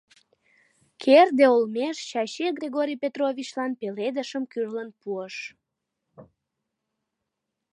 [1.01, 5.35] Керде олмеш Чачи Григорий Петровичлан пеледышым кӱрлын пуыш.